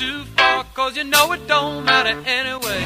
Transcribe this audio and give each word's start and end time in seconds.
Too 0.00 0.24
far 0.36 0.64
Cause 0.72 0.96
you 0.96 1.04
know 1.04 1.32
it 1.32 1.46
don't 1.46 1.84
matter 1.84 2.16
anyway 2.38 2.80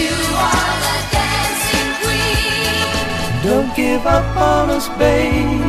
You 0.00 0.14
are 0.46 0.74
the 0.84 0.96
dancing 1.16 1.90
queen. 2.00 3.42
Don't 3.48 3.70
give 3.76 4.04
up 4.06 4.28
on 4.36 4.70
us, 4.76 4.88
baby. 5.04 5.60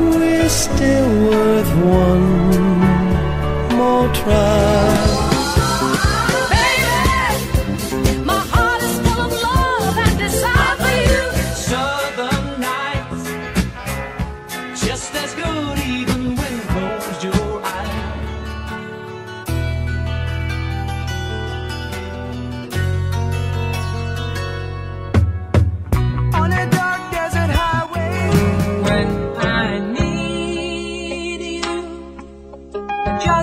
We're 0.00 0.48
still 0.48 1.10
worth 1.30 1.72
one 2.02 2.28
more 3.78 4.08
try. 4.20 4.67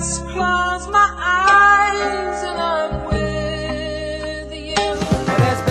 Just 0.06 0.22
close 0.26 0.88
my 0.90 1.10
eyes 1.18 2.44
and 2.44 2.60
I'm 2.60 3.06
with 3.06 4.54
you. 4.54 4.76
There's 5.40 5.62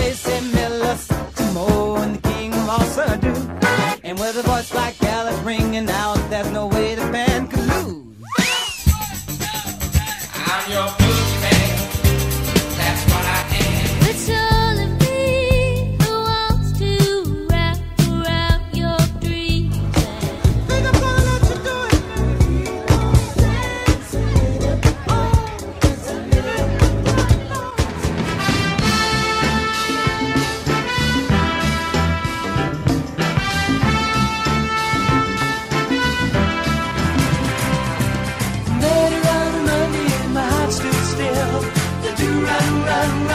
the 2.13 2.19
king 2.21 2.53
of. 2.53 2.97
And 4.03 4.19
with 4.19 4.35
a 4.37 4.43
voice 4.43 4.73
like 4.73 5.01
Alice 5.03 5.39
ringing 5.39 5.89
out, 5.89 6.17
there's 6.29 6.51
no 6.51 6.67
way 6.67 6.95
the 6.95 7.09
band 7.11 7.49
could 7.49 7.65
lose. 7.65 8.17
I'm 10.35 10.71
your 10.71 11.24
run, 43.05 43.34